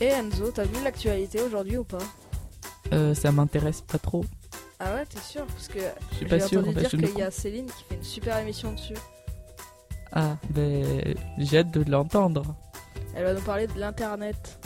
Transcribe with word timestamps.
Et 0.00 0.06
Enzo, 0.06 0.50
t'as 0.52 0.64
vu 0.64 0.82
l'actualité 0.84 1.42
aujourd'hui 1.42 1.76
ou 1.78 1.84
pas? 1.84 1.98
Euh, 2.92 3.14
ça 3.14 3.32
m'intéresse 3.32 3.80
pas 3.80 3.98
trop. 3.98 4.24
Ah 4.78 4.94
ouais, 4.94 5.04
t'es 5.06 5.18
sûr? 5.18 5.44
Parce 5.46 5.68
que 5.68 5.80
Je 6.12 6.16
suis 6.16 6.28
j'ai 6.28 6.38
pas 6.38 6.40
sûr. 6.46 6.60
entendu 6.60 6.78
en 6.78 6.80
fait, 6.88 6.96
dire 6.96 7.08
qu'il 7.08 7.18
y 7.18 7.22
a 7.22 7.30
Céline 7.30 7.66
qui 7.66 7.84
fait 7.88 7.94
une 7.96 8.04
super 8.04 8.38
émission 8.38 8.72
dessus. 8.72 8.94
Ah, 10.12 10.36
ben, 10.50 11.14
j'ai 11.38 11.58
hâte 11.58 11.70
de 11.72 11.90
l'entendre. 11.90 12.54
Elle 13.14 13.24
va 13.24 13.34
nous 13.34 13.40
parler 13.40 13.66
de 13.66 13.78
l'internet. 13.78 14.58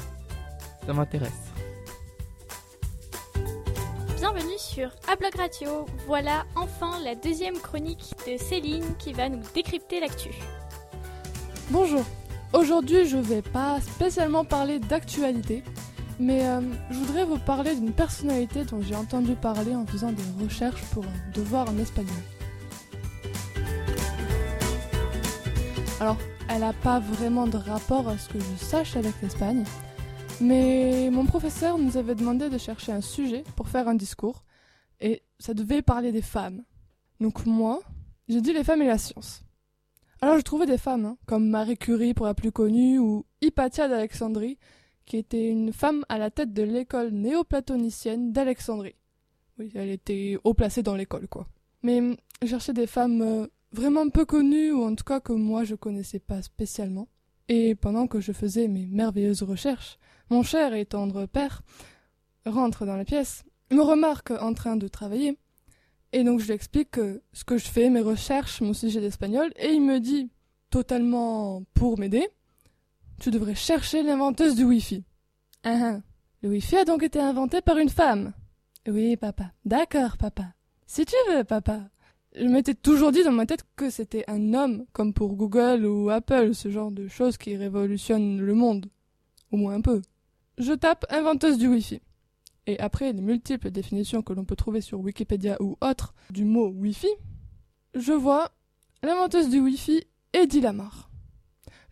Ça 0.86 0.92
m'intéresse. 0.92 1.30
Bienvenue 4.18 4.58
sur 4.58 4.90
Ablog 5.10 5.34
Radio. 5.34 5.86
Voilà 6.06 6.44
enfin 6.54 7.00
la 7.02 7.14
deuxième 7.14 7.58
chronique 7.58 8.14
de 8.26 8.36
Céline 8.36 8.84
qui 8.98 9.12
va 9.14 9.28
nous 9.28 9.42
décrypter 9.54 9.98
l'actu. 9.98 10.30
Bonjour. 11.70 12.04
Aujourd'hui, 12.52 13.06
je 13.06 13.16
vais 13.16 13.40
pas 13.40 13.80
spécialement 13.80 14.44
parler 14.44 14.78
d'actualité, 14.78 15.62
mais 16.20 16.46
euh, 16.46 16.60
je 16.90 16.98
voudrais 16.98 17.24
vous 17.24 17.38
parler 17.38 17.74
d'une 17.74 17.92
personnalité 17.92 18.64
dont 18.64 18.82
j'ai 18.82 18.94
entendu 18.94 19.34
parler 19.36 19.74
en 19.74 19.86
faisant 19.86 20.12
des 20.12 20.22
recherches 20.44 20.82
pour 20.92 21.02
devoir 21.32 21.70
en 21.70 21.78
espagnol. 21.78 22.12
Alors, 25.98 26.18
elle 26.50 26.60
n'a 26.60 26.74
pas 26.74 27.00
vraiment 27.00 27.46
de 27.46 27.56
rapport 27.56 28.06
à 28.06 28.18
ce 28.18 28.28
que 28.28 28.38
je 28.38 28.62
sache 28.62 28.96
avec 28.96 29.14
l'Espagne, 29.22 29.64
mais 30.38 31.08
mon 31.10 31.24
professeur 31.24 31.78
nous 31.78 31.96
avait 31.96 32.14
demandé 32.14 32.50
de 32.50 32.58
chercher 32.58 32.92
un 32.92 33.00
sujet 33.00 33.44
pour 33.56 33.68
faire 33.68 33.88
un 33.88 33.94
discours, 33.94 34.44
et 35.00 35.22
ça 35.38 35.54
devait 35.54 35.80
parler 35.80 36.12
des 36.12 36.22
femmes. 36.22 36.62
Donc 37.18 37.46
moi, 37.46 37.80
j'ai 38.28 38.42
dit 38.42 38.52
les 38.52 38.62
femmes 38.62 38.82
et 38.82 38.88
la 38.88 38.98
science. 38.98 39.42
Alors 40.22 40.36
je 40.36 40.42
trouvais 40.42 40.66
des 40.66 40.78
femmes, 40.78 41.04
hein, 41.04 41.18
comme 41.26 41.48
Marie 41.48 41.76
Curie 41.76 42.14
pour 42.14 42.26
la 42.26 42.34
plus 42.34 42.52
connue, 42.52 43.00
ou 43.00 43.26
Hypatia 43.40 43.88
d'Alexandrie, 43.88 44.56
qui 45.04 45.16
était 45.16 45.48
une 45.48 45.72
femme 45.72 46.04
à 46.08 46.16
la 46.16 46.30
tête 46.30 46.52
de 46.52 46.62
l'école 46.62 47.10
néoplatonicienne 47.10 48.30
d'Alexandrie. 48.30 48.94
Oui, 49.58 49.72
elle 49.74 49.90
était 49.90 50.38
haut 50.44 50.54
placée 50.54 50.84
dans 50.84 50.94
l'école, 50.94 51.26
quoi. 51.26 51.48
Mais 51.82 51.98
hum, 51.98 52.16
je 52.40 52.46
cherchais 52.46 52.72
des 52.72 52.86
femmes 52.86 53.20
euh, 53.20 53.48
vraiment 53.72 54.08
peu 54.10 54.24
connues, 54.24 54.70
ou 54.70 54.84
en 54.84 54.94
tout 54.94 55.02
cas 55.02 55.18
que 55.18 55.32
moi 55.32 55.64
je 55.64 55.74
connaissais 55.74 56.20
pas 56.20 56.40
spécialement. 56.40 57.08
Et 57.48 57.74
pendant 57.74 58.06
que 58.06 58.20
je 58.20 58.30
faisais 58.30 58.68
mes 58.68 58.86
merveilleuses 58.86 59.42
recherches, 59.42 59.98
mon 60.30 60.44
cher 60.44 60.72
et 60.72 60.86
tendre 60.86 61.26
père 61.26 61.62
rentre 62.46 62.86
dans 62.86 62.96
la 62.96 63.04
pièce, 63.04 63.42
me 63.72 63.82
remarque 63.82 64.30
en 64.30 64.54
train 64.54 64.76
de 64.76 64.86
travailler, 64.86 65.36
et 66.12 66.24
donc 66.24 66.40
je 66.40 66.46
lui 66.46 66.52
explique 66.52 66.96
ce 67.32 67.44
que 67.44 67.58
je 67.58 67.66
fais, 67.66 67.90
mes 67.90 68.00
recherches, 68.00 68.60
mon 68.60 68.74
sujet 68.74 69.00
d'espagnol, 69.00 69.52
et 69.56 69.68
il 69.68 69.82
me 69.82 69.98
dit, 69.98 70.30
totalement 70.70 71.62
pour 71.74 71.98
m'aider, 71.98 72.28
tu 73.20 73.30
devrais 73.30 73.54
chercher 73.54 74.02
l'inventeuse 74.02 74.56
du 74.56 74.64
Wi-Fi. 74.64 75.04
Ah, 75.64 75.78
ah. 75.80 76.00
Le 76.42 76.48
Wi-Fi 76.50 76.78
a 76.78 76.84
donc 76.84 77.02
été 77.02 77.20
inventé 77.20 77.60
par 77.60 77.78
une 77.78 77.88
femme. 77.88 78.32
Oui, 78.88 79.16
papa. 79.16 79.52
D'accord, 79.64 80.16
papa. 80.16 80.54
Si 80.86 81.04
tu 81.04 81.14
veux, 81.30 81.44
papa. 81.44 81.82
Je 82.34 82.46
m'étais 82.46 82.74
toujours 82.74 83.12
dit 83.12 83.22
dans 83.22 83.32
ma 83.32 83.46
tête 83.46 83.64
que 83.76 83.90
c'était 83.90 84.24
un 84.26 84.54
homme, 84.54 84.86
comme 84.92 85.12
pour 85.12 85.36
Google 85.36 85.86
ou 85.86 86.10
Apple, 86.10 86.54
ce 86.54 86.70
genre 86.70 86.90
de 86.90 87.06
choses 87.06 87.36
qui 87.36 87.56
révolutionnent 87.56 88.40
le 88.40 88.54
monde. 88.54 88.86
Au 89.52 89.56
moins 89.56 89.74
un 89.74 89.80
peu. 89.82 90.02
Je 90.58 90.72
tape 90.72 91.04
inventeuse 91.10 91.58
du 91.58 91.68
Wi-Fi. 91.68 92.00
Et 92.66 92.78
après 92.78 93.12
les 93.12 93.20
multiples 93.20 93.70
définitions 93.70 94.22
que 94.22 94.32
l'on 94.32 94.44
peut 94.44 94.56
trouver 94.56 94.80
sur 94.80 95.00
Wikipédia 95.00 95.56
ou 95.60 95.76
autres 95.80 96.14
du 96.30 96.44
mot 96.44 96.68
Wi-Fi, 96.68 97.08
je 97.94 98.12
vois 98.12 98.52
l'inventeuse 99.02 99.48
du 99.48 99.58
Wi-Fi, 99.58 100.04
Eddie 100.32 100.60
Lamar. 100.60 101.10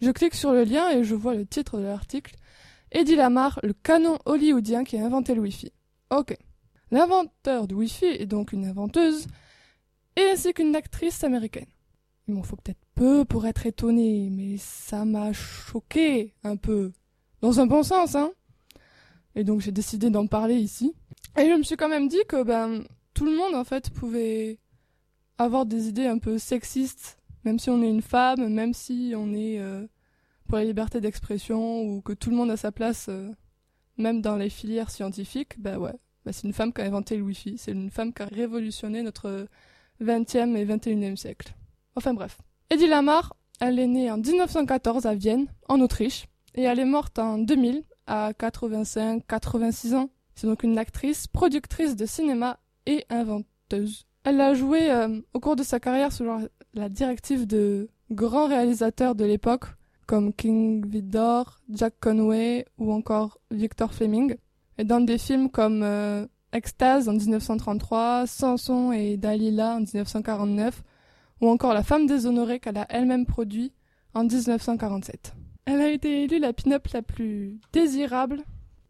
Je 0.01 0.11
clique 0.11 0.35
sur 0.35 0.53
le 0.53 0.65
lien 0.65 0.91
et 0.91 1.05
je 1.05 1.15
vois 1.15 1.35
le 1.35 1.45
titre 1.45 1.79
de 1.79 1.85
l'article 1.85 2.37
Eddie 2.93 3.17
Lamar, 3.17 3.61
le 3.63 3.73
canon 3.73 4.19
hollywoodien 4.25 4.85
qui 4.85 4.97
a 4.97 5.05
inventé 5.05 5.35
le 5.35 5.43
Wi-Fi. 5.43 5.73
Ok. 6.11 6.37
L'inventeur 6.91 7.69
du 7.69 7.75
Wi-Fi 7.75 8.07
est 8.07 8.27
donc 8.27 8.53
une 8.53 8.65
inventeuse 8.65 9.27
et 10.17 10.23
ainsi 10.33 10.53
qu'une 10.53 10.75
actrice 10.75 11.23
américaine. 11.23 11.69
Il 12.27 12.35
m'en 12.35 12.43
faut 12.43 12.57
peut-être 12.57 12.81
peu 12.95 13.25
pour 13.25 13.47
être 13.47 13.67
étonné, 13.67 14.29
mais 14.31 14.57
ça 14.57 15.05
m'a 15.05 15.33
choqué 15.33 16.35
un 16.45 16.57
peu. 16.57 16.93
Dans 17.41 17.61
un 17.61 17.67
bon 17.67 17.83
sens, 17.83 18.15
hein. 18.15 18.33
Et 19.35 19.45
donc 19.45 19.61
j'ai 19.61 19.73
décidé 19.73 20.11
d'en 20.11 20.27
parler 20.27 20.57
ici. 20.57 20.95
Et 21.39 21.49
je 21.49 21.57
me 21.57 21.63
suis 21.63 21.77
quand 21.77 21.89
même 21.89 22.09
dit 22.09 22.23
que 22.29 22.43
ben 22.43 22.85
tout 23.15 23.25
le 23.25 23.37
monde 23.37 23.55
en 23.55 23.65
fait 23.65 23.91
pouvait 23.91 24.59
avoir 25.39 25.67
des 25.67 25.89
idées 25.89 26.07
un 26.07 26.19
peu 26.19 26.39
sexistes, 26.39 27.19
même 27.45 27.59
si 27.59 27.71
on 27.71 27.83
est 27.83 27.89
une 27.89 28.03
femme, 28.03 28.49
même 28.49 28.75
si 28.75 29.15
on 29.17 29.33
est 29.33 29.59
euh, 29.59 29.87
pour 30.49 30.59
la 30.59 30.65
liberté 30.65 31.01
d'expression 31.01 31.83
ou 31.83 32.03
que 32.03 32.13
tout 32.13 32.31
le 32.31 32.37
monde 32.37 32.51
a 32.51 32.57
sa 32.57 32.73
place, 32.73 33.07
euh, 33.09 33.31
même 33.97 34.21
dans 34.21 34.37
les 34.37 34.51
filières 34.51 34.91
scientifiques. 34.91 35.61
Ben 35.61 35.79
ouais, 35.79 35.95
ben, 36.25 36.33
c'est 36.33 36.47
une 36.47 36.53
femme 36.53 36.73
qui 36.73 36.83
a 36.83 36.85
inventé 36.85 37.17
le 37.17 37.23
Wi-Fi, 37.23 37.57
c'est 37.57 37.73
une 37.73 37.91
femme 37.91 38.13
qui 38.13 38.23
a 38.23 38.27
révolutionné 38.27 39.03
notre 39.03 39.47
20e 40.03 40.57
et 40.57 40.67
21e 40.67 41.17
siècle. 41.17 41.55
Enfin 41.95 42.15
bref. 42.15 42.39
Eddie 42.71 42.87
Lamar, 42.87 43.35
elle 43.61 43.79
est 43.79 43.87
née 43.87 44.11
en 44.11 44.19
1914 44.19 45.07
à 45.07 45.15
Vienne, 45.15 45.47
en 45.69 45.81
Autriche, 45.81 46.27
et 46.55 46.63
elle 46.63 46.79
est 46.79 46.85
morte 46.85 47.19
en 47.19 47.39
2000 47.39 47.85
à 48.11 48.33
85-86 48.33 49.95
ans. 49.95 50.11
C'est 50.35 50.47
donc 50.47 50.65
une 50.65 50.79
actrice, 50.79 51.29
productrice 51.29 51.97
de 51.97 52.07
cinéma 52.07 52.59
et 52.87 53.07
inventeuse. 53.09 54.07
Elle 54.25 54.41
a 54.41 54.53
joué 54.53 54.91
euh, 54.91 55.21
au 55.33 55.41
cours 55.41 55.57
de 55.57 55.63
sa 55.63 55.81
carrière 55.81 56.13
sous 56.13 56.27
la 56.75 56.89
directive 56.89 57.47
de 57.47 57.89
grands 58.11 58.49
réalisateurs 58.49 59.15
de 59.15 59.25
l'époque, 59.25 59.65
comme 60.07 60.33
King 60.33 60.85
Vidor, 60.87 61.61
Jack 61.71 61.95
Conway 62.01 62.67
ou 62.79 62.93
encore 62.93 63.39
Victor 63.51 63.95
Fleming, 63.95 64.37
et 64.77 64.85
dans 64.85 65.01
des 65.01 65.19
films 65.19 65.49
comme 65.49 65.83
euh, 65.83 66.27
Extase 66.53 67.09
en 67.09 67.13
1933, 67.13 68.27
Samson 68.27 68.93
et 68.93 69.17
Dalila 69.17 69.77
en 69.77 69.81
1949, 69.81 70.83
ou 71.41 71.49
encore 71.49 71.75
La 71.75 71.85
femme 71.85 72.07
déshonorée 72.07 72.59
qu'elle 72.59 72.79
a 72.79 72.87
elle-même 72.91 73.25
produit 73.25 73.73
en 74.15 74.25
1947. 74.25 75.35
Elle 75.67 75.81
a 75.81 75.91
été 75.91 76.25
élue 76.25 76.39
la 76.39 76.53
pin-up 76.53 76.87
la 76.93 77.03
plus 77.03 77.61
désirable 77.73 78.43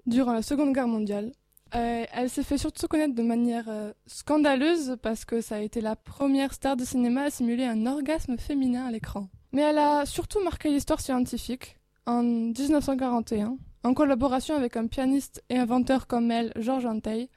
durant 0.06 0.32
la 0.32 0.42
Seconde 0.42 0.72
Guerre 0.72 0.88
mondiale. 0.88 1.32
Euh, 1.74 2.04
elle 2.12 2.30
s'est 2.30 2.42
fait 2.42 2.58
surtout 2.58 2.88
connaître 2.88 3.14
de 3.14 3.22
manière 3.22 3.66
euh, 3.68 3.92
scandaleuse 4.06 4.96
parce 5.02 5.24
que 5.24 5.40
ça 5.40 5.56
a 5.56 5.60
été 5.60 5.80
la 5.80 5.94
première 5.94 6.52
star 6.52 6.76
de 6.76 6.84
cinéma 6.84 7.22
à 7.22 7.30
simuler 7.30 7.64
un 7.64 7.86
orgasme 7.86 8.38
féminin 8.38 8.86
à 8.86 8.90
l'écran. 8.90 9.28
Mais 9.52 9.62
elle 9.62 9.78
a 9.78 10.04
surtout 10.04 10.42
marqué 10.42 10.70
l'histoire 10.70 11.00
scientifique 11.00 11.76
en 12.06 12.22
1941, 12.22 13.56
en 13.84 13.94
collaboration 13.94 14.56
avec 14.56 14.76
un 14.76 14.86
pianiste 14.88 15.44
et 15.48 15.58
inventeur 15.58 16.06
comme 16.06 16.30
elle, 16.30 16.52
Georges 16.56 16.86
Antheil. 16.86 17.28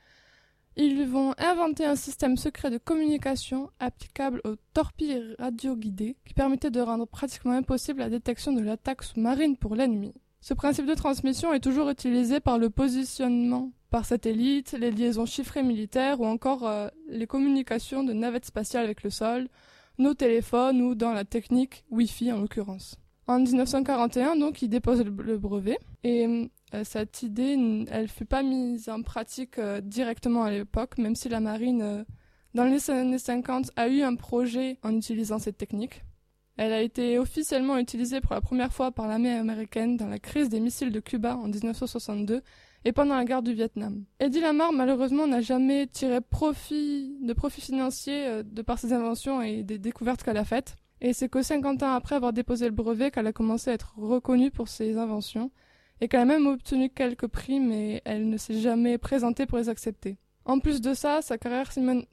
Ils 0.75 1.05
vont 1.05 1.35
inventer 1.37 1.85
un 1.85 1.95
système 1.95 2.35
secret 2.35 2.71
de 2.71 2.79
communication 2.79 3.69
applicable 3.79 4.41
aux 4.43 4.55
torpilles 4.73 5.35
radioguidées 5.37 6.17
qui 6.25 6.33
permettait 6.33 6.71
de 6.71 6.81
rendre 6.81 7.05
pratiquement 7.05 7.51
impossible 7.51 7.99
la 7.99 8.09
détection 8.09 8.53
de 8.53 8.61
l'attaque 8.61 9.03
sous-marine 9.03 9.55
pour 9.55 9.75
l'ennemi. 9.75 10.13
Ce 10.41 10.55
principe 10.55 10.87
de 10.87 10.95
transmission 10.95 11.53
est 11.53 11.59
toujours 11.59 11.89
utilisé 11.89 12.39
par 12.39 12.57
le 12.57 12.69
positionnement 12.69 13.71
par 13.91 14.05
satellite, 14.05 14.71
les 14.73 14.89
liaisons 14.89 15.27
chiffrées 15.27 15.61
militaires 15.61 16.19
ou 16.19 16.25
encore 16.25 16.67
euh, 16.67 16.87
les 17.07 17.27
communications 17.27 18.03
de 18.03 18.11
navettes 18.11 18.45
spatiales 18.45 18.85
avec 18.85 19.03
le 19.03 19.11
sol, 19.11 19.47
nos 19.99 20.15
téléphones 20.15 20.81
ou 20.81 20.95
dans 20.95 21.13
la 21.13 21.25
technique 21.25 21.85
Wi-Fi 21.91 22.31
en 22.31 22.39
l'occurrence. 22.39 22.97
En 23.27 23.39
1941, 23.39 24.35
donc, 24.35 24.61
il 24.61 24.67
dépose 24.67 25.03
le, 25.03 25.37
brevet 25.37 25.77
et 26.03 26.25
euh, 26.27 26.45
cette 26.83 27.21
idée, 27.21 27.85
elle 27.89 28.07
fut 28.07 28.25
pas 28.25 28.41
mise 28.41 28.89
en 28.89 29.01
pratique 29.01 29.59
euh, 29.59 29.81
directement 29.81 30.43
à 30.43 30.51
l'époque, 30.51 30.97
même 30.97 31.15
si 31.15 31.29
la 31.29 31.39
marine, 31.39 31.81
euh, 31.81 32.03
dans 32.53 32.63
les 32.63 32.89
années 32.89 33.19
50, 33.19 33.71
a 33.75 33.87
eu 33.87 34.01
un 34.01 34.15
projet 34.15 34.79
en 34.81 34.95
utilisant 34.95 35.39
cette 35.39 35.57
technique. 35.57 36.03
Elle 36.57 36.73
a 36.73 36.81
été 36.81 37.19
officiellement 37.19 37.77
utilisée 37.77 38.21
pour 38.21 38.33
la 38.33 38.41
première 38.41 38.73
fois 38.73 38.91
par 38.91 39.07
l'armée 39.07 39.33
américaine 39.33 39.97
dans 39.97 40.07
la 40.07 40.19
crise 40.19 40.49
des 40.49 40.59
missiles 40.59 40.91
de 40.91 40.99
Cuba 40.99 41.35
en 41.35 41.47
1962 41.47 42.41
et 42.85 42.91
pendant 42.91 43.15
la 43.15 43.25
guerre 43.25 43.41
du 43.41 43.53
Vietnam. 43.53 44.05
Eddie 44.19 44.41
Lamar, 44.41 44.71
malheureusement, 44.71 45.25
n'a 45.25 45.41
jamais 45.41 45.87
tiré 45.87 46.21
profit 46.21 47.17
de 47.21 47.33
profit 47.33 47.61
financier 47.61 48.43
de 48.43 48.61
par 48.61 48.77
ses 48.77 48.93
inventions 48.93 49.41
et 49.41 49.63
des 49.63 49.79
découvertes 49.79 50.21
qu'elle 50.21 50.37
a 50.37 50.45
faites. 50.45 50.75
Et 51.01 51.13
c'est 51.13 51.27
que 51.27 51.41
50 51.41 51.81
ans 51.81 51.93
après 51.93 52.15
avoir 52.15 52.33
déposé 52.33 52.65
le 52.65 52.71
brevet 52.71 53.09
qu'elle 53.09 53.27
a 53.27 53.33
commencé 53.33 53.71
à 53.71 53.73
être 53.73 53.93
reconnue 53.97 54.51
pour 54.51 54.67
ses 54.67 54.97
inventions 54.97 55.51
et 56.01 56.07
qu'elle 56.07 56.21
a 56.21 56.25
même 56.25 56.47
obtenu 56.47 56.89
quelques 56.89 57.27
prix, 57.27 57.59
mais 57.59 58.01
elle 58.05 58.29
ne 58.29 58.37
s'est 58.37 58.59
jamais 58.59 58.97
présentée 58.97 59.45
pour 59.45 59.57
les 59.57 59.69
accepter. 59.69 60.17
En 60.45 60.59
plus 60.59 60.81
de 60.81 60.93
ça, 60.93 61.21
sa 61.21 61.37
carrière 61.37 61.71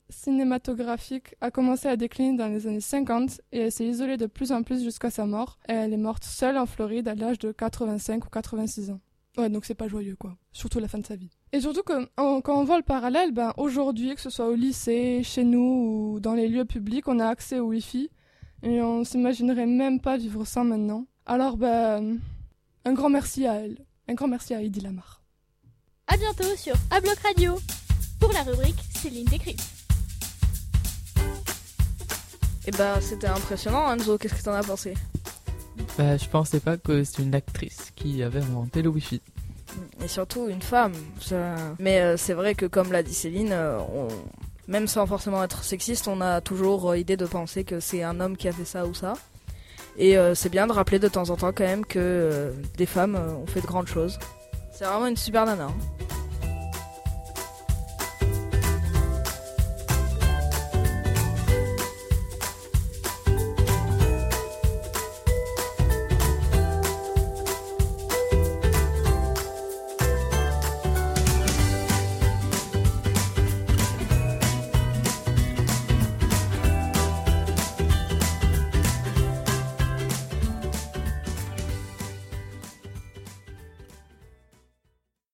cinématographique 0.08 1.34
a 1.40 1.50
commencé 1.50 1.88
à 1.88 1.96
décliner 1.96 2.36
dans 2.36 2.46
les 2.46 2.68
années 2.68 2.80
50 2.80 3.40
et 3.50 3.58
elle 3.58 3.72
s'est 3.72 3.86
isolée 3.86 4.16
de 4.16 4.26
plus 4.26 4.52
en 4.52 4.62
plus 4.62 4.84
jusqu'à 4.84 5.10
sa 5.10 5.26
mort. 5.26 5.58
Elle 5.64 5.92
est 5.92 5.96
morte 5.96 6.22
seule 6.22 6.56
en 6.56 6.66
Floride 6.66 7.08
à 7.08 7.16
l'âge 7.16 7.40
de 7.40 7.50
85 7.50 8.24
ou 8.24 8.28
86 8.28 8.90
ans. 8.90 9.00
Ouais, 9.36 9.48
donc 9.48 9.64
c'est 9.64 9.74
pas 9.74 9.88
joyeux 9.88 10.14
quoi. 10.14 10.36
Surtout 10.52 10.78
la 10.78 10.86
fin 10.86 10.98
de 10.98 11.06
sa 11.06 11.16
vie. 11.16 11.30
Et 11.52 11.60
surtout 11.60 11.82
que 11.82 12.06
quand 12.16 12.42
on 12.46 12.62
voit 12.62 12.76
le 12.76 12.84
parallèle, 12.84 13.32
ben 13.32 13.52
aujourd'hui, 13.56 14.14
que 14.14 14.20
ce 14.20 14.30
soit 14.30 14.48
au 14.48 14.54
lycée, 14.54 15.22
chez 15.24 15.42
nous 15.42 16.12
ou 16.14 16.20
dans 16.20 16.34
les 16.34 16.46
lieux 16.46 16.64
publics, 16.64 17.08
on 17.08 17.18
a 17.18 17.26
accès 17.26 17.58
au 17.58 17.66
Wi-Fi 17.66 18.10
et 18.62 18.80
on 18.80 19.02
s'imaginerait 19.02 19.66
même 19.66 20.00
pas 20.00 20.16
vivre 20.16 20.44
sans 20.44 20.62
maintenant. 20.62 21.06
Alors 21.26 21.56
ben 21.56 22.18
un 22.84 22.92
grand 22.92 23.08
merci 23.10 23.46
à 23.46 23.54
elle. 23.54 23.78
Un 24.08 24.14
grand 24.14 24.28
merci 24.28 24.54
à 24.54 24.62
Heidi 24.62 24.80
Lamar. 24.80 25.20
À 26.06 26.16
bientôt 26.16 26.56
sur 26.56 26.74
Abloc 26.90 27.18
Radio 27.20 27.58
pour 28.18 28.32
la 28.32 28.42
rubrique 28.42 28.78
Céline 28.94 29.26
décrypte. 29.26 29.62
Et 32.66 32.70
bah 32.72 33.00
c'était 33.00 33.28
impressionnant 33.28 33.90
Enzo, 33.92 34.18
qu'est-ce 34.18 34.34
que 34.34 34.42
t'en 34.42 34.52
as 34.52 34.62
pensé? 34.62 34.94
Bah, 35.96 36.16
je 36.16 36.28
pensais 36.28 36.60
pas 36.60 36.76
que 36.76 37.04
c'est 37.04 37.22
une 37.22 37.34
actrice 37.34 37.90
qui 37.96 38.22
avait 38.22 38.40
inventé 38.40 38.82
le 38.82 38.90
Wi-Fi. 38.90 39.20
Et 40.04 40.08
surtout 40.08 40.48
une 40.48 40.60
femme. 40.62 40.92
ça- 41.20 41.54
Mais 41.78 42.00
euh, 42.00 42.16
c'est 42.16 42.34
vrai 42.34 42.54
que 42.54 42.66
comme 42.66 42.92
l'a 42.92 43.02
dit 43.02 43.14
Céline, 43.14 43.52
euh, 43.52 43.78
on- 43.94 44.08
même 44.68 44.88
sans 44.88 45.06
forcément 45.06 45.42
être 45.42 45.64
sexiste, 45.64 46.06
on 46.08 46.20
a 46.20 46.40
toujours 46.40 46.90
euh, 46.90 46.98
idée 46.98 47.16
de 47.16 47.24
penser 47.26 47.64
que 47.64 47.80
c'est 47.80 48.02
un 48.02 48.20
homme 48.20 48.36
qui 48.36 48.48
a 48.48 48.52
fait 48.52 48.64
ça 48.64 48.86
ou 48.86 48.94
ça. 48.94 49.14
Et 49.98 50.16
euh, 50.16 50.34
c'est 50.34 50.48
bien 50.48 50.66
de 50.66 50.72
rappeler 50.72 50.98
de 50.98 51.08
temps 51.08 51.30
en 51.30 51.36
temps 51.36 51.52
quand 51.52 51.64
même 51.64 51.84
que 51.84 51.98
euh, 51.98 52.52
des 52.76 52.86
femmes 52.86 53.16
euh, 53.16 53.34
ont 53.34 53.46
fait 53.46 53.60
de 53.60 53.66
grandes 53.66 53.88
choses. 53.88 54.18
C'est 54.72 54.84
vraiment 54.84 55.06
une 55.06 55.16
super 55.16 55.44
nana. 55.46 55.64
hein. 55.64 55.74